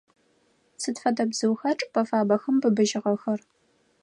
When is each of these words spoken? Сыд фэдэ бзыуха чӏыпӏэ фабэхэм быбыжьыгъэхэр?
Сыд 0.81 0.97
фэдэ 1.01 1.23
бзыуха 1.29 1.71
чӏыпӏэ 1.77 2.01
фабэхэм 2.09 2.55
быбыжьыгъэхэр? 2.61 3.41